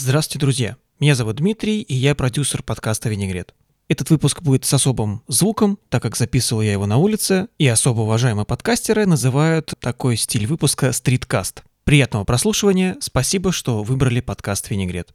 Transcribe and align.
Здравствуйте, 0.00 0.38
друзья! 0.38 0.76
Меня 1.00 1.16
зовут 1.16 1.38
Дмитрий, 1.38 1.80
и 1.80 1.92
я 1.92 2.14
продюсер 2.14 2.62
подкаста 2.62 3.08
«Винегрет». 3.08 3.52
Этот 3.88 4.10
выпуск 4.10 4.42
будет 4.42 4.64
с 4.64 4.72
особым 4.72 5.22
звуком, 5.26 5.76
так 5.88 6.02
как 6.02 6.14
записывал 6.14 6.62
я 6.62 6.70
его 6.70 6.86
на 6.86 6.98
улице, 6.98 7.48
и 7.58 7.66
особо 7.66 8.02
уважаемые 8.02 8.46
подкастеры 8.46 9.06
называют 9.06 9.74
такой 9.80 10.16
стиль 10.16 10.46
выпуска 10.46 10.92
стриткаст. 10.92 11.64
Приятного 11.82 12.22
прослушивания, 12.22 12.96
спасибо, 13.00 13.50
что 13.50 13.82
выбрали 13.82 14.20
подкаст 14.20 14.70
«Винегрет». 14.70 15.12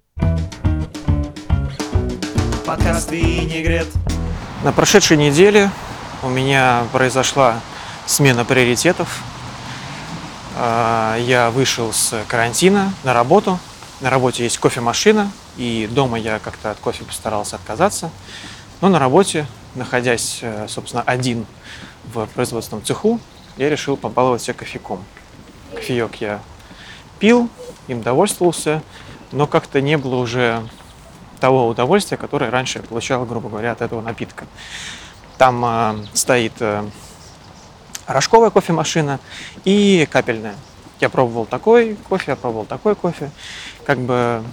Подкаст 2.65 3.09
«Винегрет». 3.09 3.87
На 4.65 4.73
прошедшей 4.73 5.15
неделе 5.15 5.71
у 6.23 6.27
меня 6.27 6.85
произошла 6.91 7.61
смена 8.05 8.43
приоритетов. 8.43 9.23
А, 10.57 11.17
Я 11.19 11.51
вышел 11.51 11.93
с 11.93 12.21
карантина 12.27 12.93
на 13.05 13.13
работу. 13.13 13.57
На 14.03 14.09
работе 14.09 14.43
есть 14.43 14.57
кофемашина, 14.57 15.31
и 15.55 15.87
дома 15.89 16.19
я 16.19 16.37
как-то 16.39 16.71
от 16.71 16.77
кофе 16.77 17.05
постарался 17.05 17.55
отказаться. 17.55 18.11
Но 18.81 18.89
на 18.89 18.99
работе, 18.99 19.45
находясь, 19.75 20.39
э, 20.41 20.67
собственно, 20.67 21.03
один 21.03 21.45
в 22.13 22.25
производственном 22.25 22.83
цеху, 22.83 23.21
я 23.55 23.69
решил 23.69 23.95
побаловать 23.95 24.41
себя 24.41 24.55
кофейком. 24.55 25.01
Кофеек 25.73 26.15
я 26.15 26.41
пил, 27.19 27.49
им 27.87 28.01
довольствовался, 28.01 28.83
но 29.31 29.47
как-то 29.47 29.79
не 29.79 29.97
было 29.97 30.15
уже 30.15 30.67
того 31.39 31.69
удовольствия, 31.69 32.17
которое 32.17 32.51
раньше 32.51 32.79
я 32.79 32.83
получал, 32.83 33.23
грубо 33.23 33.47
говоря, 33.47 33.71
от 33.71 33.81
этого 33.81 34.01
напитка. 34.01 34.47
Там 35.37 35.63
э, 35.63 36.05
стоит 36.13 36.55
э, 36.59 36.85
рожковая 38.05 38.49
кофемашина 38.49 39.21
и 39.63 40.05
капельная. 40.11 40.55
Я 40.99 41.09
пробовал 41.09 41.45
такой 41.45 41.95
кофе, 42.09 42.31
я 42.31 42.35
пробовал 42.35 42.65
такой 42.65 42.95
кофе. 42.95 43.31
Как 43.85 43.99
бы 43.99 44.43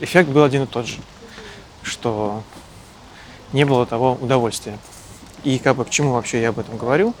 эффект 0.00 0.28
был 0.28 0.44
один 0.44 0.64
и 0.64 0.66
тот 0.66 0.86
же, 0.86 0.96
что 1.82 2.42
не 3.52 3.64
было 3.64 3.86
того 3.86 4.18
удовольствия. 4.20 4.78
И 5.44 5.58
как 5.58 5.76
бы 5.76 5.84
к 5.84 5.90
чему 5.90 6.12
вообще 6.12 6.42
я 6.42 6.50
об 6.50 6.58
этом 6.58 6.76
говорю? 6.76 7.14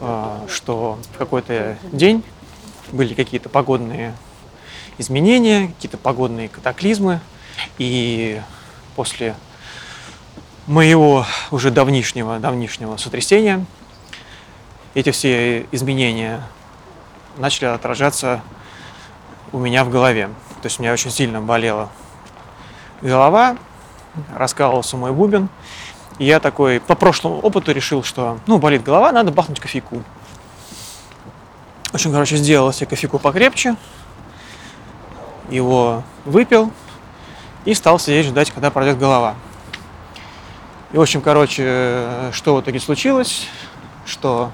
А, 0.00 0.44
Что 0.48 0.98
в 1.14 1.18
какой-то 1.18 1.76
день 1.92 2.22
были 2.92 3.14
какие-то 3.14 3.48
погодные 3.48 4.14
изменения, 4.98 5.68
какие-то 5.68 5.98
погодные 5.98 6.48
катаклизмы, 6.48 7.20
и 7.78 8.40
после 8.96 9.34
моего 10.66 11.26
уже 11.50 11.70
давнишнего, 11.70 12.38
давнишнего 12.38 12.96
сотрясения 12.96 13.64
эти 14.94 15.10
все 15.10 15.66
изменения 15.72 16.42
начали 17.38 17.66
отражаться 17.66 18.42
у 19.52 19.58
меня 19.58 19.84
в 19.84 19.90
голове. 19.90 20.28
То 20.60 20.66
есть 20.66 20.78
у 20.78 20.82
меня 20.82 20.92
очень 20.92 21.10
сильно 21.10 21.40
болела 21.40 21.90
голова, 23.00 23.56
раскалывался 24.34 24.96
мой 24.96 25.12
бубен. 25.12 25.48
И 26.18 26.24
я 26.24 26.40
такой 26.40 26.80
по 26.80 26.94
прошлому 26.94 27.38
опыту 27.38 27.72
решил, 27.72 28.02
что 28.02 28.38
ну 28.46 28.58
болит 28.58 28.82
голова, 28.82 29.12
надо 29.12 29.32
бахнуть 29.32 29.60
кофейку. 29.60 30.02
Общем, 31.92 32.12
короче, 32.12 32.36
сделал 32.36 32.72
себе 32.72 32.86
кофейку 32.86 33.18
покрепче, 33.18 33.76
его 35.50 36.02
выпил 36.24 36.72
и 37.64 37.74
стал 37.74 37.98
сидеть 37.98 38.26
ждать, 38.26 38.50
когда 38.50 38.70
пройдет 38.70 38.98
голова. 38.98 39.34
И, 40.92 40.96
в 40.96 41.00
общем, 41.00 41.20
короче, 41.20 42.30
что 42.32 42.56
в 42.56 42.60
итоге 42.60 42.80
случилось, 42.80 43.46
что 44.04 44.50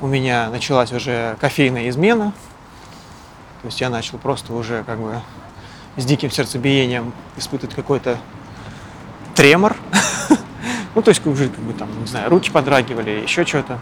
у 0.00 0.06
меня 0.06 0.48
началась 0.50 0.92
уже 0.92 1.36
кофейная 1.40 1.88
измена. 1.88 2.32
То 3.62 3.66
есть 3.66 3.80
я 3.80 3.90
начал 3.90 4.18
просто 4.18 4.52
уже 4.52 4.82
как 4.84 4.98
бы 4.98 5.20
с 5.96 6.04
диким 6.04 6.30
сердцебиением 6.30 7.12
испытывать 7.36 7.74
какой-то 7.74 8.18
тремор. 9.34 9.76
Ну, 10.94 11.00
то 11.00 11.08
есть 11.08 11.26
уже 11.26 11.48
как 11.48 11.60
бы 11.60 11.72
там, 11.72 11.88
не 12.02 12.06
знаю, 12.06 12.28
руки 12.28 12.50
подрагивали, 12.50 13.22
еще 13.22 13.46
что-то. 13.46 13.78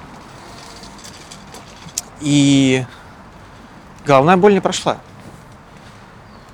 И 2.21 2.87
головная 4.07 4.37
боль 4.37 4.53
не 4.53 4.61
прошла. 4.61 4.99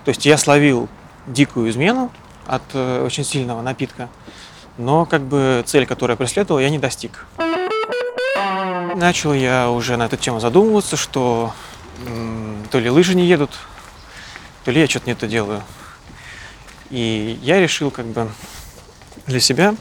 То 0.06 0.08
есть 0.08 0.24
я 0.24 0.38
словил 0.38 0.88
дикую 1.26 1.68
измену 1.68 2.10
от 2.46 2.62
э, 2.72 3.04
очень 3.04 3.24
сильного 3.24 3.60
напитка, 3.60 4.08
но 4.78 5.04
как 5.04 5.22
бы 5.22 5.62
цель, 5.66 5.84
которую 5.84 6.14
я 6.14 6.16
преследовал, 6.16 6.60
я 6.60 6.70
не 6.70 6.78
достиг. 6.78 7.26
Начал 8.94 9.34
я 9.34 9.68
уже 9.70 9.96
на 9.96 10.04
эту 10.04 10.16
тему 10.16 10.40
задумываться, 10.40 10.96
что 10.96 11.52
м, 12.06 12.45
то 12.76 12.80
ли 12.80 12.90
лыжи 12.90 13.14
не 13.14 13.24
едут, 13.24 13.52
то 14.66 14.70
ли 14.70 14.82
я 14.82 14.86
что-то 14.86 15.08
не 15.08 15.14
то 15.14 15.26
делаю. 15.26 15.62
И 16.90 17.38
я 17.40 17.58
решил 17.58 17.90
как 17.90 18.04
бы 18.04 18.30
для 19.26 19.40
себя 19.40 19.74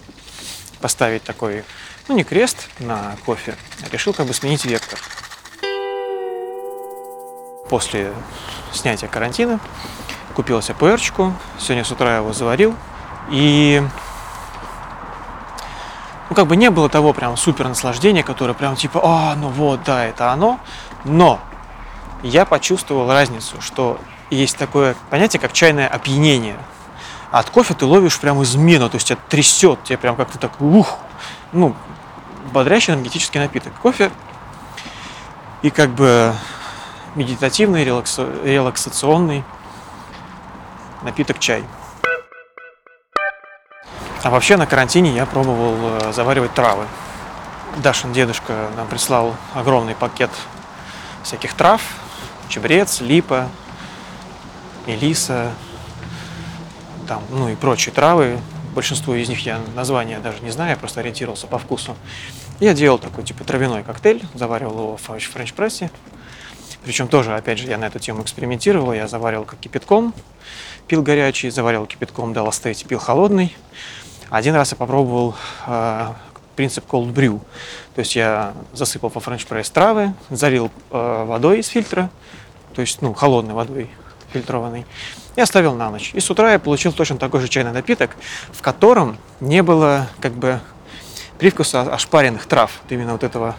поставить 0.79 1.21
такой, 1.23 1.65
ну 2.07 2.15
не 2.15 2.23
крест 2.23 2.69
на 2.79 3.17
кофе, 3.25 3.57
а 3.83 3.89
решил 3.89 4.13
как 4.13 4.27
бы 4.27 4.33
сменить 4.33 4.63
вектор. 4.63 4.97
После 7.69 8.13
снятия 8.71 9.09
карантина 9.09 9.59
купил 10.33 10.61
себе 10.61 10.75
пуэрчику, 10.75 11.33
сегодня 11.59 11.83
с 11.83 11.91
утра 11.91 12.15
его 12.15 12.31
заварил, 12.31 12.77
и 13.29 13.83
ну, 16.29 16.35
как 16.37 16.47
бы 16.47 16.55
не 16.55 16.69
было 16.69 16.87
того 16.87 17.11
прям 17.11 17.35
супер 17.35 17.67
наслаждения, 17.67 18.23
которое 18.23 18.53
прям 18.53 18.77
типа, 18.77 19.01
а, 19.03 19.35
ну 19.35 19.49
вот, 19.49 19.83
да, 19.83 20.05
это 20.05 20.31
оно. 20.31 20.61
Но 21.03 21.41
я 22.27 22.45
почувствовал 22.45 23.11
разницу, 23.11 23.61
что 23.61 23.99
есть 24.29 24.57
такое 24.57 24.95
понятие, 25.09 25.39
как 25.39 25.53
чайное 25.53 25.87
опьянение. 25.87 26.57
А 27.31 27.39
от 27.39 27.49
кофе 27.49 27.73
ты 27.73 27.85
ловишь 27.85 28.19
прям 28.19 28.41
измену, 28.43 28.89
то 28.89 28.95
есть 28.95 29.07
тебя 29.07 29.19
трясет, 29.29 29.83
тебе 29.83 29.97
прям 29.97 30.15
как-то 30.15 30.37
так, 30.37 30.59
ух, 30.59 30.97
ну, 31.51 31.75
бодрящий 32.51 32.93
энергетический 32.93 33.39
напиток. 33.39 33.73
Кофе 33.81 34.11
и 35.61 35.69
как 35.69 35.89
бы 35.91 36.33
медитативный, 37.15 37.83
релакс- 37.83 38.43
релаксационный 38.43 39.43
напиток 41.01 41.39
чай. 41.39 41.63
А 44.23 44.29
вообще 44.31 44.57
на 44.57 44.65
карантине 44.65 45.15
я 45.15 45.27
пробовал 45.27 45.75
э, 46.01 46.11
заваривать 46.11 46.53
травы. 46.53 46.85
Дашин 47.77 48.13
дедушка 48.13 48.69
нам 48.75 48.87
прислал 48.87 49.35
огромный 49.53 49.93
пакет 49.93 50.31
всяких 51.21 51.53
трав. 51.53 51.81
Чебрец, 52.49 53.01
липа, 53.01 53.49
мелиса, 54.87 55.51
там, 57.07 57.23
ну 57.29 57.49
и 57.49 57.55
прочие 57.55 57.93
травы. 57.93 58.39
Большинство 58.73 59.15
из 59.15 59.29
них 59.29 59.45
я 59.45 59.61
названия 59.75 60.19
даже 60.19 60.41
не 60.41 60.51
знаю, 60.51 60.71
я 60.71 60.77
просто 60.77 60.99
ориентировался 60.99 61.47
по 61.47 61.57
вкусу. 61.57 61.95
Я 62.59 62.73
делал 62.73 62.97
такой 62.97 63.23
типа 63.23 63.43
травяной 63.43 63.83
коктейль, 63.83 64.23
заваривал 64.33 64.73
его 64.73 64.97
в 64.97 65.09
френч- 65.09 65.31
френч-прессе. 65.31 65.89
Причем 66.83 67.07
тоже, 67.07 67.35
опять 67.35 67.57
же, 67.57 67.67
я 67.67 67.77
на 67.77 67.85
эту 67.85 67.99
тему 67.99 68.21
экспериментировал. 68.21 68.93
Я 68.93 69.07
заваривал 69.07 69.45
как 69.45 69.59
кипятком, 69.59 70.13
пил 70.87 71.01
горячий, 71.01 71.49
заваривал 71.49 71.85
кипятком, 71.87 72.31
дал 72.33 72.47
остыть, 72.47 72.85
пил 72.85 72.99
холодный. 72.99 73.55
Один 74.29 74.53
раз 74.55 74.71
я 74.71 74.77
попробовал 74.77 75.35
э, 75.65 76.07
принцип 76.55 76.85
cold 76.87 77.13
brew. 77.13 77.41
То 77.95 77.99
есть 77.99 78.15
я 78.15 78.53
засыпал 78.73 79.09
во 79.09 79.19
френч-пресс 79.19 79.69
травы, 79.69 80.13
залил 80.29 80.69
э, 80.91 81.23
водой 81.25 81.59
из 81.59 81.67
фильтра, 81.67 82.09
то 82.73 82.81
есть 82.81 83.01
ну, 83.01 83.13
холодной 83.13 83.53
водой 83.53 83.89
фильтрованной, 84.33 84.85
и 85.37 85.41
оставил 85.41 85.75
на 85.75 85.89
ночь. 85.89 86.11
И 86.13 86.19
с 86.19 86.29
утра 86.29 86.51
я 86.51 86.59
получил 86.59 86.91
точно 86.91 87.17
такой 87.17 87.39
же 87.39 87.47
чайный 87.47 87.71
напиток, 87.71 88.11
в 88.51 88.61
котором 88.61 89.17
не 89.39 89.63
было 89.63 90.07
как 90.19 90.33
бы 90.33 90.59
привкуса 91.39 91.81
ошпаренных 91.81 92.45
трав, 92.45 92.81
именно 92.89 93.13
вот 93.13 93.23
этого 93.23 93.55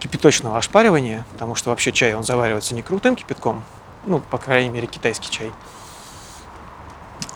кипяточного 0.00 0.58
ошпаривания, 0.58 1.24
потому 1.32 1.54
что 1.54 1.70
вообще 1.70 1.92
чай, 1.92 2.14
он 2.14 2.24
заваривается 2.24 2.74
не 2.74 2.82
крутым 2.82 3.14
кипятком, 3.14 3.62
ну, 4.04 4.18
по 4.18 4.38
крайней 4.38 4.68
мере, 4.68 4.88
китайский 4.88 5.30
чай, 5.30 5.52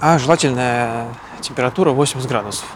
а 0.01 0.19
желательная 0.19 1.09
температура 1.41 1.91
80 1.91 2.29
градусов. 2.29 2.67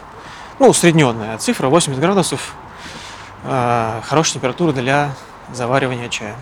Ну, 0.59 0.69
усредненная 0.69 1.37
цифра 1.37 1.67
80 1.67 1.99
градусов. 1.99 2.55
Э, 3.43 4.01
хорошая 4.03 4.35
температура 4.35 4.71
для 4.71 5.13
заваривания 5.53 6.09
чая. 6.09 6.35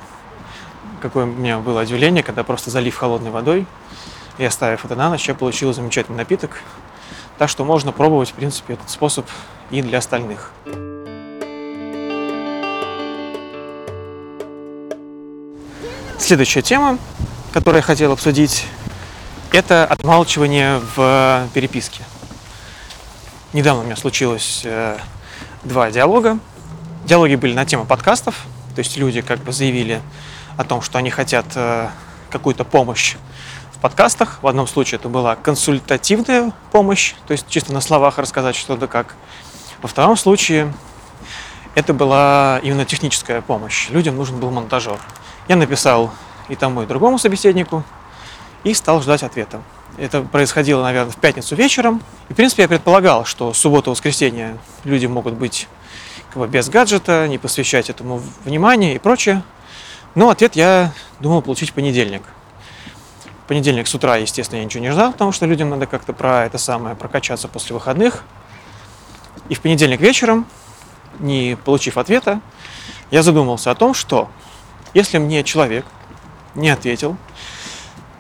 Какое 1.02 1.26
у 1.26 1.28
меня 1.28 1.60
было 1.60 1.82
удивление, 1.82 2.24
когда 2.24 2.44
просто 2.44 2.70
залив 2.70 2.96
холодной 2.96 3.32
водой 3.32 3.66
и 4.38 4.46
оставив 4.46 4.86
это 4.86 4.96
на 4.96 5.10
ночь, 5.10 5.28
я 5.28 5.36
получил 5.36 5.74
замечательный 5.74 6.18
напиток. 6.18 6.62
Так 7.38 7.50
что 7.50 7.66
можно 7.66 7.92
пробовать, 7.92 8.30
в 8.30 8.34
принципе, 8.34 8.74
этот 8.74 8.90
способ 8.90 9.26
и 9.72 9.82
для 9.82 9.98
остальных. 9.98 10.52
Следующая 16.20 16.62
тема, 16.62 17.00
которую 17.52 17.80
я 17.80 17.84
хотел 17.84 18.12
обсудить, 18.12 18.68
это 19.52 19.86
отмалчивание 19.86 20.80
в 20.96 21.48
переписке. 21.54 22.04
Недавно 23.54 23.82
у 23.82 23.86
меня 23.86 23.96
случилось 23.98 24.62
э, 24.64 24.98
два 25.64 25.92
диалога. 25.92 26.40
Диалоги 27.12 27.36
были 27.36 27.54
на 27.54 27.66
тему 27.66 27.86
подкастов, 27.86 28.46
то 28.74 28.80
есть 28.80 28.96
люди 28.96 29.20
как 29.20 29.40
бы 29.40 29.52
заявили 29.52 30.02
о 30.56 30.64
том, 30.64 30.82
что 30.82 30.98
они 30.98 31.10
хотят 31.10 31.46
э, 31.56 31.90
какую-то 32.30 32.64
помощь 32.64 33.18
в 33.74 33.80
подкастах. 33.80 34.40
В 34.42 34.48
одном 34.48 34.66
случае 34.66 34.98
это 34.98 35.10
была 35.10 35.36
консультативная 35.36 36.54
помощь, 36.72 37.16
то 37.28 37.34
есть 37.34 37.48
чисто 37.50 37.74
на 37.74 37.82
словах 37.82 38.18
рассказать 38.18 38.56
что 38.56 38.78
да 38.78 38.88
как. 38.88 39.16
Во 39.82 39.90
втором 39.90 40.16
случае 40.16 40.72
это 41.76 41.94
была 41.94 42.62
именно 42.64 42.86
техническая 42.86 43.42
помощь. 43.42 43.90
Людям 43.90 44.16
нужен 44.16 44.40
был 44.40 44.50
монтажер. 44.50 44.98
Я 45.50 45.58
написал 45.58 46.12
и 46.48 46.56
тому, 46.56 46.84
и 46.84 46.86
другому 46.86 47.20
собеседнику 47.20 47.84
и 48.64 48.74
стал 48.74 49.02
ждать 49.02 49.24
ответа. 49.24 49.62
Это 49.98 50.22
происходило, 50.22 50.82
наверное, 50.82 51.12
в 51.12 51.18
пятницу 51.18 51.58
вечером. 51.58 52.02
И, 52.30 52.34
в 52.34 52.38
принципе, 52.38 52.62
я 52.62 52.70
предполагал, 52.70 53.26
что 53.26 53.52
суббота-воскресенье 53.52 54.58
люди 54.86 55.08
могут 55.08 55.34
быть 55.34 55.68
как 56.32 56.38
бы 56.38 56.48
без 56.48 56.70
гаджета, 56.70 57.28
не 57.28 57.38
посвящать 57.38 57.90
этому 57.90 58.22
внимания 58.46 58.96
и 58.96 59.00
прочее. 59.00 59.44
Но 60.16 60.30
ответ 60.30 60.56
я 60.56 60.94
думал 61.20 61.42
получить 61.42 61.72
в 61.72 61.74
понедельник. 61.74 62.24
В 63.44 63.48
понедельник 63.50 63.88
с 63.88 63.94
утра, 63.94 64.16
естественно, 64.16 64.60
я 64.60 64.66
ничего 64.66 64.82
не 64.82 64.92
ждал, 64.92 65.12
потому 65.12 65.34
что 65.34 65.46
людям 65.46 65.70
надо 65.70 65.88
как-то 65.88 66.14
про 66.14 66.46
это 66.46 66.58
самое 66.58 66.96
прокачаться 66.96 67.50
после 67.50 67.74
выходных. 67.74 68.24
И 69.50 69.56
в 69.56 69.62
понедельник 69.62 70.00
вечером, 70.00 70.46
не 71.20 71.58
получив 71.66 71.98
ответа, 71.98 72.40
я 73.10 73.24
задумался 73.24 73.72
о 73.72 73.76
том, 73.76 73.94
что 73.94 74.30
если 74.94 75.18
мне 75.18 75.44
человек 75.44 75.86
не 76.56 76.70
ответил 76.70 77.18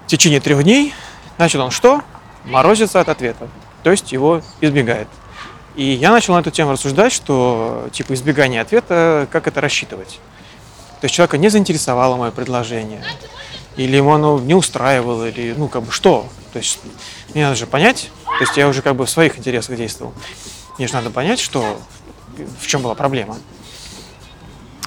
в 0.05 0.07
течение 0.07 0.41
трех 0.41 0.63
дней, 0.63 0.93
значит 1.37 1.61
он 1.61 1.71
что? 1.71 2.01
Морозится 2.43 2.99
от 2.99 3.07
ответа, 3.07 3.47
то 3.83 3.91
есть 3.91 4.11
его 4.11 4.41
избегает. 4.59 5.07
И 5.75 5.83
я 5.83 6.11
начал 6.11 6.33
на 6.33 6.39
эту 6.39 6.51
тему 6.51 6.71
рассуждать, 6.71 7.13
что 7.13 7.87
типа 7.91 8.13
избегание 8.13 8.61
ответа, 8.61 9.27
как 9.31 9.47
это 9.47 9.61
рассчитывать. 9.61 10.19
То 10.99 11.05
есть 11.05 11.15
человека 11.15 11.37
не 11.37 11.49
заинтересовало 11.49 12.17
мое 12.17 12.31
предложение, 12.31 13.03
или 13.77 13.95
ему 13.95 14.13
оно 14.13 14.39
не 14.39 14.53
устраивало, 14.53 15.29
или 15.29 15.53
ну 15.57 15.67
как 15.67 15.83
бы 15.83 15.91
что. 15.91 16.27
То 16.53 16.59
есть 16.59 16.79
мне 17.33 17.45
надо 17.45 17.55
же 17.55 17.67
понять, 17.67 18.11
то 18.25 18.43
есть 18.43 18.57
я 18.57 18.67
уже 18.67 18.81
как 18.81 18.95
бы 18.95 19.05
в 19.05 19.09
своих 19.09 19.37
интересах 19.37 19.77
действовал. 19.77 20.13
Мне 20.77 20.87
же 20.87 20.93
надо 20.93 21.09
понять, 21.09 21.39
что 21.39 21.79
в 22.59 22.67
чем 22.67 22.81
была 22.81 22.95
проблема. 22.95 23.37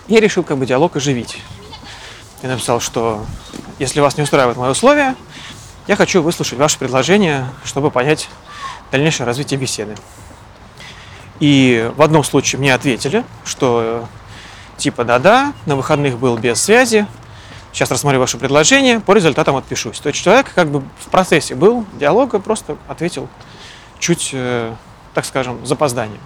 Я 0.06 0.20
решил 0.20 0.44
как 0.44 0.58
бы 0.58 0.66
диалог 0.66 0.96
оживить. 0.96 1.38
Я 2.42 2.50
написал, 2.50 2.80
что 2.80 3.24
если 3.78 4.00
вас 4.00 4.18
не 4.18 4.22
устраивает 4.22 4.58
мои 4.58 4.70
условия, 4.70 5.16
я 5.86 5.96
хочу 5.96 6.22
выслушать 6.22 6.58
ваше 6.58 6.78
предложение, 6.78 7.48
чтобы 7.64 7.90
понять 7.90 8.28
дальнейшее 8.92 9.26
развитие 9.26 9.58
беседы. 9.58 9.96
И 11.40 11.90
в 11.96 12.02
одном 12.02 12.24
случае 12.24 12.60
мне 12.60 12.74
ответили, 12.74 13.24
что 13.44 14.06
типа 14.76 15.04
да-да, 15.04 15.52
на 15.66 15.76
выходных 15.76 16.18
был 16.18 16.36
без 16.36 16.62
связи, 16.62 17.06
сейчас 17.72 17.90
рассмотрю 17.90 18.20
ваше 18.20 18.38
предложение, 18.38 19.00
по 19.00 19.12
результатам 19.12 19.56
отпишусь. 19.56 19.98
То 19.98 20.08
есть 20.08 20.22
человек 20.22 20.52
как 20.54 20.68
бы 20.68 20.80
в 20.80 21.08
процессе 21.10 21.54
был 21.54 21.84
диалога, 21.98 22.38
просто 22.38 22.76
ответил 22.88 23.28
чуть, 23.98 24.30
э, 24.32 24.72
так 25.12 25.24
скажем, 25.24 25.64
запозданием. 25.66 26.20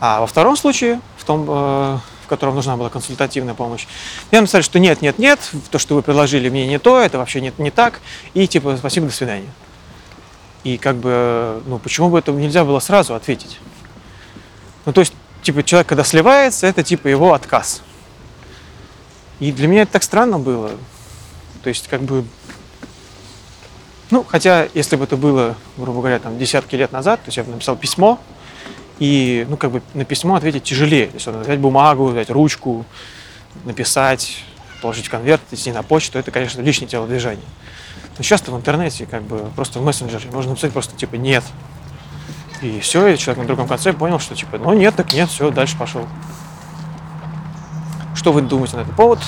А 0.00 0.20
во 0.20 0.26
втором 0.26 0.56
случае, 0.56 1.00
в 1.18 1.24
том, 1.24 1.46
э, 1.48 1.98
в 2.24 2.26
котором 2.26 2.54
нужна 2.54 2.76
была 2.76 2.88
консультативная 2.88 3.54
помощь, 3.54 3.86
мне 4.30 4.40
написали, 4.40 4.62
что 4.62 4.78
нет, 4.78 5.02
нет, 5.02 5.18
нет, 5.18 5.40
то, 5.70 5.78
что 5.78 5.94
вы 5.94 6.02
предложили 6.02 6.48
мне 6.48 6.66
не 6.66 6.78
то, 6.78 7.00
это 7.00 7.18
вообще 7.18 7.40
не, 7.40 7.52
не 7.58 7.70
так, 7.70 8.00
и 8.32 8.46
типа 8.46 8.76
спасибо, 8.78 9.06
до 9.06 9.12
свидания. 9.12 9.50
И 10.62 10.78
как 10.78 10.96
бы, 10.96 11.62
ну 11.66 11.78
почему 11.78 12.08
бы 12.08 12.18
это 12.18 12.32
нельзя 12.32 12.64
было 12.64 12.80
сразу 12.80 13.14
ответить? 13.14 13.58
Ну 14.84 14.92
то 14.92 15.00
есть 15.00 15.14
типа 15.42 15.62
человек, 15.62 15.88
когда 15.88 16.04
сливается, 16.04 16.66
это 16.66 16.82
типа 16.82 17.08
его 17.08 17.34
отказ. 17.34 17.82
И 19.40 19.52
для 19.52 19.68
меня 19.68 19.82
это 19.82 19.92
так 19.92 20.02
странно 20.02 20.38
было. 20.38 20.72
То 21.62 21.68
есть, 21.68 21.88
как 21.88 22.02
бы, 22.02 22.24
ну, 24.10 24.24
хотя, 24.24 24.68
если 24.74 24.96
бы 24.96 25.04
это 25.04 25.16
было, 25.16 25.56
грубо 25.76 26.00
говоря, 26.00 26.18
там, 26.18 26.38
десятки 26.38 26.76
лет 26.76 26.92
назад, 26.92 27.20
то 27.20 27.28
есть 27.28 27.36
я 27.36 27.44
бы 27.44 27.52
написал 27.52 27.76
письмо, 27.76 28.20
и, 28.98 29.46
ну, 29.48 29.56
как 29.56 29.70
бы 29.70 29.82
на 29.94 30.04
письмо 30.04 30.36
ответить 30.36 30.64
тяжелее. 30.64 31.06
То 31.06 31.14
есть, 31.14 31.26
надо 31.26 31.40
взять 31.40 31.58
бумагу, 31.58 32.08
взять 32.08 32.30
ручку, 32.30 32.84
написать, 33.64 34.44
положить 34.82 35.08
конверт, 35.08 35.40
идти 35.50 35.72
на 35.72 35.82
почту, 35.82 36.18
это, 36.18 36.30
конечно, 36.30 36.60
лишнее 36.60 36.88
телодвижение. 36.88 37.46
Но 38.16 38.22
часто 38.22 38.52
в 38.52 38.56
интернете, 38.56 39.06
как 39.06 39.22
бы, 39.22 39.50
просто 39.56 39.78
в 39.78 39.84
мессенджере 39.84 40.30
можно 40.30 40.50
написать 40.50 40.72
просто, 40.72 40.94
типа, 40.96 41.16
нет, 41.16 41.44
и 42.64 42.80
все, 42.80 43.06
и 43.08 43.18
человек 43.18 43.42
на 43.42 43.46
другом 43.46 43.68
конце 43.68 43.92
понял, 43.92 44.18
что 44.18 44.34
типа, 44.34 44.58
ну 44.58 44.72
нет, 44.72 44.94
так 44.96 45.12
нет, 45.12 45.28
все, 45.28 45.50
дальше 45.50 45.76
пошел. 45.76 46.08
Что 48.14 48.32
вы 48.32 48.40
думаете 48.42 48.76
на 48.76 48.80
этот 48.80 48.96
повод? 48.96 49.18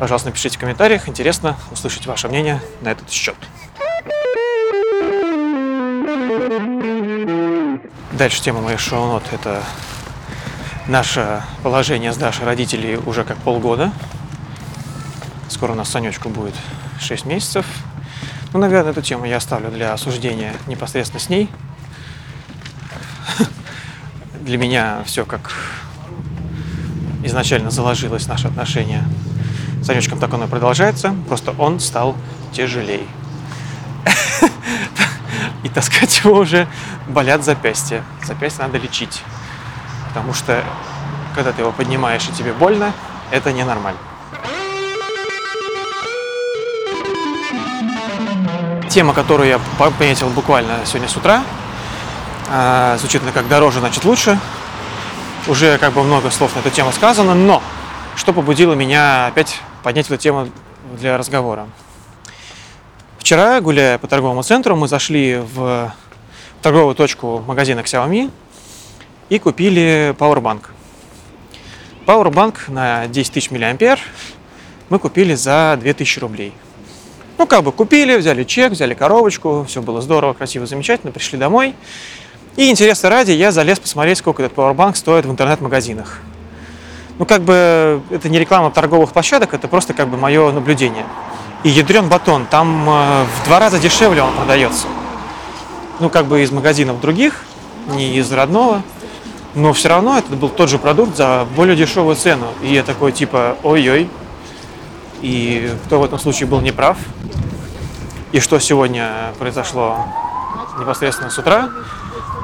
Пожалуйста, 0.00 0.28
напишите 0.28 0.56
в 0.56 0.60
комментариях. 0.60 1.08
Интересно 1.08 1.56
услышать 1.70 2.06
ваше 2.06 2.28
мнение 2.28 2.60
на 2.80 2.88
этот 2.90 3.08
счет. 3.10 3.36
Дальше 8.12 8.42
тема 8.42 8.60
моих 8.60 8.80
шоу-нот– 8.80 9.22
это 9.30 9.62
наше 10.88 11.42
положение 11.62 12.12
с 12.12 12.16
Дашей 12.16 12.44
родителей 12.44 12.96
уже 12.96 13.22
как 13.22 13.36
полгода. 13.38 13.92
Скоро 15.48 15.72
у 15.72 15.74
нас 15.76 15.88
Санечку 15.88 16.28
будет 16.28 16.54
6 16.98 17.24
месяцев. 17.24 17.66
Ну, 18.52 18.58
наверное, 18.58 18.90
эту 18.90 19.02
тему 19.02 19.26
я 19.26 19.36
оставлю 19.36 19.70
для 19.70 19.92
осуждения 19.92 20.54
непосредственно 20.66 21.20
с 21.20 21.28
ней– 21.28 21.48
для 24.40 24.58
меня 24.58 25.02
все 25.04 25.24
как 25.24 25.52
изначально 27.24 27.70
заложилось 27.70 28.26
наши 28.26 28.48
отношения 28.48 29.04
с 29.82 29.90
Анечком, 29.90 30.18
так 30.18 30.32
оно 30.34 30.44
и 30.44 30.48
продолжается, 30.48 31.14
просто 31.28 31.52
он 31.58 31.80
стал 31.80 32.16
тяжелее. 32.52 33.06
И 35.62 35.68
таскать 35.68 36.20
его 36.24 36.38
уже 36.38 36.66
болят 37.08 37.44
запястья. 37.44 38.02
Запястья 38.24 38.62
надо 38.62 38.78
лечить. 38.78 39.22
Потому 40.08 40.34
что 40.34 40.62
когда 41.34 41.52
ты 41.52 41.62
его 41.62 41.72
поднимаешь 41.72 42.28
и 42.28 42.32
тебе 42.32 42.52
больно, 42.52 42.92
это 43.30 43.52
ненормально. 43.52 43.98
Тема, 48.88 49.14
которую 49.14 49.48
я 49.48 49.58
пометил 49.78 50.28
буквально 50.28 50.80
сегодня 50.84 51.08
с 51.08 51.16
утра, 51.16 51.42
а, 52.54 52.98
звучит 52.98 53.22
она 53.22 53.32
как 53.32 53.48
дороже, 53.48 53.80
значит 53.80 54.04
лучше. 54.04 54.38
Уже 55.48 55.78
как 55.78 55.94
бы 55.94 56.02
много 56.02 56.30
слов 56.30 56.54
на 56.54 56.60
эту 56.60 56.68
тему 56.68 56.92
сказано, 56.92 57.34
но 57.34 57.62
что 58.14 58.34
побудило 58.34 58.74
меня 58.74 59.28
опять 59.28 59.58
поднять 59.82 60.06
эту 60.06 60.18
тему 60.18 60.50
для 61.00 61.16
разговора. 61.16 61.66
Вчера, 63.18 63.58
гуляя 63.62 63.96
по 63.96 64.06
торговому 64.06 64.42
центру, 64.42 64.76
мы 64.76 64.86
зашли 64.86 65.42
в 65.54 65.94
торговую 66.60 66.94
точку 66.94 67.42
магазина 67.46 67.80
Xiaomi 67.80 68.30
и 69.30 69.38
купили 69.38 70.14
Powerbank. 70.18 70.64
Powerbank 72.04 72.70
на 72.70 73.06
10 73.06 73.32
тысяч 73.32 73.50
миллиампер 73.50 73.98
мы 74.90 74.98
купили 74.98 75.34
за 75.34 75.78
2000 75.80 76.18
рублей. 76.18 76.52
Ну, 77.38 77.46
как 77.46 77.64
бы 77.64 77.72
купили, 77.72 78.18
взяли 78.18 78.44
чек, 78.44 78.72
взяли 78.72 78.92
коробочку, 78.92 79.64
все 79.66 79.80
было 79.80 80.02
здорово, 80.02 80.34
красиво, 80.34 80.66
замечательно, 80.66 81.12
пришли 81.12 81.38
домой. 81.38 81.74
И 82.56 82.70
интереса 82.70 83.08
ради 83.08 83.32
я 83.32 83.50
залез 83.50 83.78
посмотреть, 83.78 84.18
сколько 84.18 84.42
этот 84.42 84.56
Powerbank 84.56 84.94
стоит 84.94 85.24
в 85.24 85.30
интернет-магазинах. 85.30 86.18
Ну, 87.18 87.24
как 87.24 87.42
бы, 87.42 88.02
это 88.10 88.28
не 88.28 88.38
реклама 88.38 88.70
торговых 88.70 89.12
площадок, 89.12 89.54
это 89.54 89.68
просто 89.68 89.94
как 89.94 90.08
бы 90.08 90.18
мое 90.18 90.50
наблюдение. 90.52 91.06
И 91.62 91.70
ядрен 91.70 92.08
батон, 92.08 92.46
там 92.46 92.88
э, 92.88 93.24
в 93.24 93.46
два 93.46 93.58
раза 93.58 93.78
дешевле 93.78 94.22
он 94.22 94.34
продается. 94.34 94.86
Ну, 96.00 96.10
как 96.10 96.26
бы 96.26 96.42
из 96.42 96.50
магазинов 96.50 97.00
других, 97.00 97.44
не 97.88 98.16
из 98.16 98.30
родного. 98.32 98.82
Но 99.54 99.72
все 99.72 99.88
равно 99.88 100.18
это 100.18 100.34
был 100.34 100.48
тот 100.48 100.68
же 100.68 100.78
продукт 100.78 101.16
за 101.16 101.46
более 101.54 101.76
дешевую 101.76 102.16
цену. 102.16 102.46
И 102.62 102.74
я 102.74 102.82
такой 102.82 103.12
типа, 103.12 103.56
ой-ой. 103.62 104.10
И 105.20 105.70
кто 105.86 106.00
в 106.00 106.04
этом 106.04 106.18
случае 106.18 106.48
был 106.48 106.60
неправ? 106.60 106.98
И 108.32 108.40
что 108.40 108.58
сегодня 108.58 109.32
произошло 109.38 110.06
непосредственно 110.78 111.30
с 111.30 111.38
утра? 111.38 111.70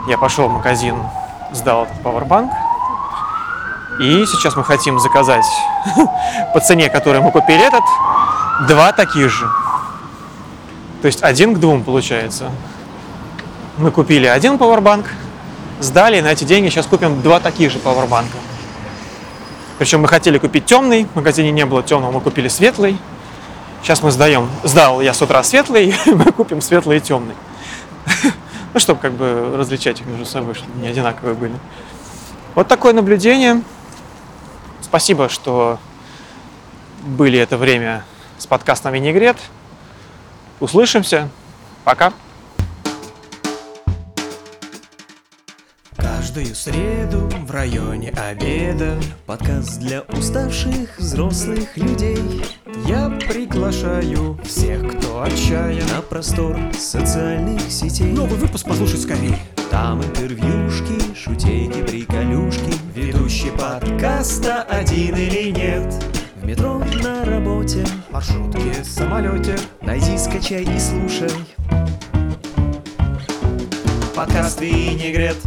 Я 0.09 0.17
пошел 0.17 0.49
в 0.49 0.53
магазин, 0.53 0.97
сдал 1.53 1.85
этот 1.85 1.99
Powerbank. 1.99 2.49
И 4.01 4.25
сейчас 4.25 4.57
мы 4.57 4.65
хотим 4.65 4.99
заказать 4.99 5.45
по 6.55 6.61
цене, 6.61 6.89
которую 6.89 7.23
мы 7.23 7.31
купили 7.31 7.63
этот, 7.67 7.85
два 8.67 8.93
таких 8.93 9.29
же. 9.29 9.47
То 11.03 11.09
есть 11.09 11.23
один 11.23 11.55
к 11.55 11.59
двум 11.61 11.85
получается. 11.85 12.51
Мы 13.77 13.91
купили 13.91 14.27
один 14.27 14.55
Powerbank, 14.55 15.05
сдали, 15.79 16.17
и 16.17 16.23
на 16.23 16.29
эти 16.29 16.45
деньги 16.45 16.71
сейчас 16.71 16.87
купим 16.87 17.21
два 17.21 17.39
таких 17.39 17.71
же 17.71 17.79
Powerbank. 17.79 18.29
Причем 19.79 20.01
мы 20.01 20.09
хотели 20.09 20.39
купить 20.39 20.65
темный, 20.65 21.05
в 21.05 21.17
магазине 21.17 21.51
не 21.51 21.67
было 21.67 21.83
темного, 21.83 22.13
мы 22.13 22.23
купили 22.23 22.49
светлый. 22.49 22.99
Сейчас 23.83 24.03
мы 24.03 24.11
сдаем, 24.11 24.49
сдал 24.65 25.03
я 25.03 25.13
с 25.13 25.21
утра 25.21 25.43
светлый, 25.43 25.95
мы 26.07 26.33
купим 26.33 26.63
светлый 26.63 26.97
и 26.97 27.01
темный. 27.01 27.35
Ну, 28.75 28.81
чтобы 28.81 29.01
как 29.01 29.13
бы 29.13 29.55
различать 29.57 30.01
их 30.01 30.07
между 30.07 30.27
собой, 30.27 30.55
чтобы 30.55 30.79
не 30.81 30.89
одинаковые 30.89 31.35
были. 31.35 31.55
Вот 32.55 32.69
такое 32.69 32.93
наблюдение. 32.93 33.63
Спасибо, 34.83 35.29
что 35.29 35.79
были 37.03 37.39
это 37.39 37.57
время 37.57 38.05
с 38.39 38.47
подкастом 38.47 38.95
«Винегрет». 38.95 39.37
Услышимся. 40.61 41.29
Пока. 41.85 42.13
Каждую 45.97 46.55
среду 46.55 47.31
в 47.47 47.51
районе 47.51 48.11
обеда 48.11 49.01
Подкаст 49.27 49.79
для 49.81 50.03
уставших 50.03 50.99
взрослых 50.99 51.77
людей 51.77 52.45
Я 52.87 53.09
приглашаю 53.09 54.39
всех, 54.45 54.87
кто 54.99 55.23
отчаян. 55.23 55.89
На 55.89 56.03
простор 56.03 56.55
социальных 56.75 57.63
сетей. 57.63 58.13
Новый 58.13 58.39
выпуск 58.39 58.69
послушать 58.69 59.01
скорее 59.01 59.39
Там 59.71 60.03
интервьюшки, 60.05 61.17
шутейки, 61.17 61.83
приколюшки. 61.83 62.75
Ведущий 62.95 63.53
подкаста 63.53 64.65
один 64.65 65.17
или 65.17 65.51
нет 65.51 65.95
В 66.37 66.45
метро, 66.45 66.79
на 67.03 67.25
работе, 67.25 67.87
маршрутке, 68.11 68.85
самолете. 68.85 69.57
Найди, 69.81 70.19
скачай 70.19 70.65
и 70.65 70.79
слушай. 70.79 71.31
Подкаст 74.15 74.61
Винегрет 74.61 75.39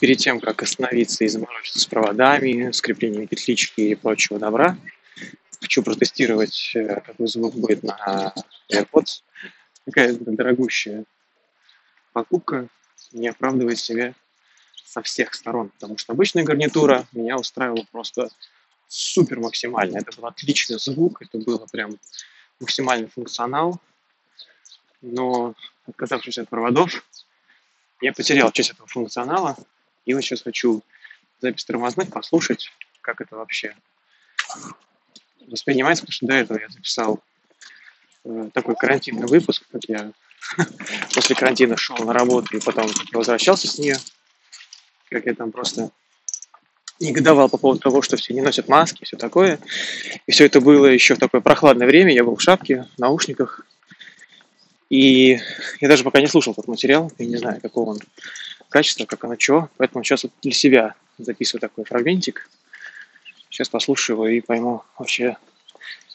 Перед 0.00 0.16
тем, 0.16 0.40
как 0.40 0.62
остановиться 0.62 1.24
и 1.24 1.28
заморочиться 1.28 1.80
с 1.80 1.84
проводами, 1.84 2.70
скреплением 2.72 3.26
петлички 3.26 3.82
и 3.82 3.94
прочего 3.94 4.38
добра, 4.38 4.78
хочу 5.64 5.82
протестировать, 5.82 6.72
э, 6.74 7.00
какой 7.00 7.26
звук 7.26 7.54
будет 7.54 7.82
на 7.82 8.34
AirPods. 8.70 9.22
Такая 9.86 10.12
дорогущая 10.12 11.04
покупка 12.12 12.68
не 13.12 13.28
оправдывает 13.28 13.78
себя 13.78 14.14
со 14.84 15.00
всех 15.00 15.32
сторон, 15.32 15.70
потому 15.70 15.96
что 15.96 16.12
обычная 16.12 16.44
гарнитура 16.44 17.06
меня 17.12 17.36
устраивала 17.36 17.84
просто 17.90 18.28
супер 18.88 19.40
максимально. 19.40 19.98
Это 19.98 20.20
был 20.20 20.26
отличный 20.26 20.78
звук, 20.78 21.22
это 21.22 21.38
было 21.38 21.66
прям 21.72 21.98
максимальный 22.60 23.08
функционал, 23.08 23.80
но 25.00 25.54
отказавшись 25.86 26.38
от 26.38 26.50
проводов, 26.50 27.02
я 28.02 28.12
потерял 28.12 28.52
часть 28.52 28.72
этого 28.72 28.86
функционала, 28.86 29.56
и 30.04 30.12
вот 30.12 30.22
сейчас 30.22 30.42
хочу 30.42 30.82
запись 31.40 31.64
тормозных 31.64 32.10
послушать, 32.10 32.70
как 33.00 33.22
это 33.22 33.36
вообще 33.36 33.74
воспринимается, 35.48 36.02
потому 36.02 36.12
что 36.12 36.26
до 36.26 36.34
этого 36.34 36.58
я 36.58 36.68
записал 36.68 37.20
э, 38.24 38.50
такой 38.52 38.74
карантинный 38.76 39.26
выпуск, 39.26 39.64
как 39.70 39.82
я 39.88 40.12
после 41.14 41.36
карантина 41.36 41.76
шел 41.76 41.96
на 41.98 42.12
работу 42.12 42.56
и 42.56 42.60
потом 42.60 42.90
возвращался 43.12 43.68
с 43.68 43.78
нее, 43.78 43.96
как 45.10 45.26
я 45.26 45.34
там 45.34 45.52
просто 45.52 45.90
негодовал 47.00 47.48
по 47.48 47.58
поводу 47.58 47.80
того, 47.80 48.02
что 48.02 48.16
все 48.16 48.34
не 48.34 48.40
носят 48.40 48.68
маски 48.68 49.02
и 49.02 49.04
все 49.04 49.16
такое. 49.16 49.58
И 50.26 50.32
все 50.32 50.46
это 50.46 50.60
было 50.60 50.86
еще 50.86 51.14
в 51.14 51.18
такое 51.18 51.40
прохладное 51.40 51.86
время, 51.86 52.12
я 52.12 52.24
был 52.24 52.36
в 52.36 52.42
шапке, 52.42 52.86
в 52.96 52.98
наушниках. 53.00 53.66
И 54.90 55.40
я 55.80 55.88
даже 55.88 56.04
пока 56.04 56.20
не 56.20 56.28
слушал 56.28 56.52
этот 56.52 56.68
материал, 56.68 57.10
я 57.18 57.26
не 57.26 57.36
знаю, 57.36 57.60
какого 57.60 57.90
он 57.90 57.98
качества, 58.68 59.06
как 59.06 59.24
оно 59.24 59.36
что. 59.38 59.68
Поэтому 59.76 60.04
сейчас 60.04 60.24
вот 60.24 60.32
для 60.42 60.52
себя 60.52 60.94
записываю 61.18 61.60
такой 61.60 61.84
фрагментик. 61.84 62.48
Сейчас 63.54 63.68
послушаю 63.68 64.16
его 64.16 64.26
и 64.26 64.40
пойму 64.40 64.82
вообще, 64.98 65.36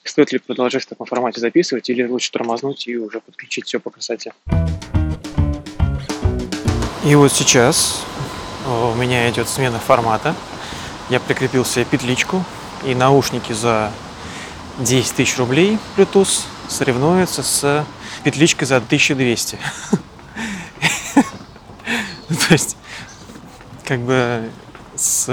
стоит 0.03 0.34
ли 0.34 0.39
продолжать 0.39 0.84
в 0.84 0.88
таком 0.88 1.08
формате 1.08 1.39
записывать 1.39 1.89
или 1.89 2.05
лучше 2.05 2.34
тормознуть 2.34 2.86
и 2.86 2.98
уже 2.98 3.22
подключить 3.22 3.65
все 3.65 3.79
по 3.79 3.89
красоте. 3.89 4.34
И 7.05 7.15
вот 7.15 7.31
сейчас 7.31 8.03
у 8.67 8.93
меня 8.96 9.29
идет 9.29 9.48
смена 9.48 9.79
формата. 9.79 10.36
Я 11.10 11.22
прикрепил 11.22 11.63
себе 11.63 11.86
петличку 11.86 12.43
и 12.84 12.93
наушники 12.93 13.53
за 13.53 13.93
10 14.79 15.15
тысяч 15.15 15.38
рублей 15.38 15.79
Bluetooth 15.96 16.43
соревнуются 16.67 17.41
с 17.41 17.86
петличкой 18.25 18.67
за 18.67 18.75
1200. 18.75 19.58
То 22.27 22.50
есть, 22.50 22.75
как 23.86 24.01
бы 24.01 24.50
с, 25.00 25.25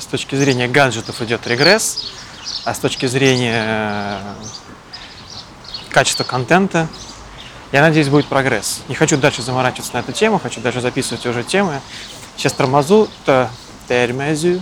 с 0.00 0.06
точки 0.06 0.34
зрения 0.34 0.68
гаджетов 0.68 1.22
идет 1.22 1.46
регресс, 1.46 2.12
а 2.64 2.74
с 2.74 2.78
точки 2.78 3.06
зрения 3.06 4.20
качества 5.90 6.24
контента, 6.24 6.88
я 7.70 7.80
надеюсь, 7.80 8.08
будет 8.08 8.26
прогресс. 8.26 8.82
Не 8.88 8.94
хочу 8.94 9.16
дальше 9.16 9.42
заморачиваться 9.42 9.94
на 9.94 9.98
эту 10.00 10.12
тему, 10.12 10.38
хочу 10.38 10.60
даже 10.60 10.80
записывать 10.80 11.24
уже 11.26 11.42
темы. 11.44 11.80
Сейчас 12.36 12.52
тормозу, 12.52 13.08
то 13.24 13.50
тормозю. 13.88 14.60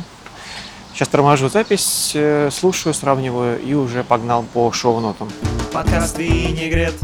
Сейчас 0.92 1.08
торможу 1.08 1.48
запись, 1.48 2.16
слушаю, 2.52 2.94
сравниваю 2.94 3.62
и 3.62 3.74
уже 3.74 4.04
погнал 4.04 4.42
по 4.42 4.70
шоу-нотам. 4.72 5.30
Подкаст 5.72 6.18
Винегрет 6.18 6.94